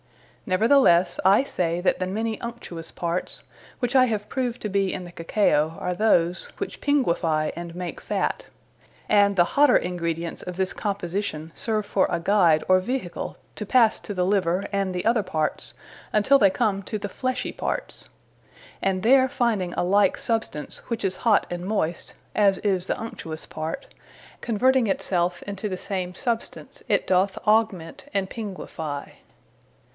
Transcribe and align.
Neverthelesse, 0.47 1.19
I 1.23 1.43
say, 1.43 1.79
that 1.79 1.99
the 1.99 2.07
many 2.07 2.41
unctuous 2.41 2.89
parts, 2.91 3.43
which 3.77 3.95
I 3.95 4.05
have 4.05 4.27
proved 4.27 4.59
to 4.63 4.69
be 4.69 4.91
in 4.91 5.05
the 5.05 5.11
Cacao, 5.11 5.77
are 5.79 5.93
those, 5.93 6.45
which 6.57 6.81
pinguifie, 6.81 7.53
and 7.55 7.75
make 7.75 8.01
fat; 8.01 8.45
and 9.07 9.35
the 9.35 9.43
hotter 9.53 9.77
ingredients 9.77 10.41
of 10.41 10.57
this 10.57 10.73
Composition, 10.73 11.51
serve 11.53 11.85
for 11.85 12.07
a 12.09 12.19
guide, 12.19 12.63
or 12.67 12.81
vehicall, 12.81 13.35
to 13.55 13.65
passe 13.65 13.99
to 14.01 14.15
the 14.15 14.25
Liver, 14.25 14.65
and 14.73 14.93
the 14.93 15.05
other 15.05 15.21
parts, 15.21 15.75
untill 16.11 16.39
they 16.39 16.49
come 16.49 16.81
to 16.83 16.97
the 16.97 17.07
fleshy 17.07 17.51
parts; 17.51 18.09
and 18.81 19.03
there 19.03 19.29
finding 19.29 19.71
a 19.75 19.83
like 19.83 20.17
substance, 20.17 20.79
which 20.89 21.05
is 21.05 21.17
hot 21.17 21.45
and 21.51 21.63
moyst, 21.67 22.15
as 22.35 22.57
is 22.57 22.87
the 22.87 22.99
unctuous 22.99 23.45
part, 23.45 23.93
converting 24.41 24.87
it 24.87 24.99
selfe 24.99 25.43
into 25.43 25.69
the 25.69 25.77
same 25.77 26.15
substance, 26.15 26.81
it 26.89 27.05
doth 27.05 27.37
augment 27.47 28.07
and 28.15 28.31
pinguifie. 28.31 29.11